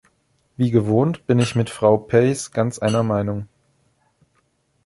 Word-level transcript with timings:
Wie 0.57 0.71
gewohnt, 0.71 1.27
bin 1.27 1.37
ich 1.37 1.55
mit 1.55 1.69
Frau 1.69 1.95
Peijs 1.95 2.49
ganz 2.49 2.79
einer 2.79 3.03
Meinung. 3.03 3.47